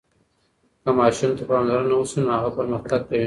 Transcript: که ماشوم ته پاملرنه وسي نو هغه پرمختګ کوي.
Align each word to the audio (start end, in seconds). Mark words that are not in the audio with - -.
که 0.83 0.89
ماشوم 0.99 1.31
ته 1.37 1.43
پاملرنه 1.49 1.95
وسي 1.99 2.19
نو 2.25 2.29
هغه 2.37 2.49
پرمختګ 2.59 3.01
کوي. 3.09 3.19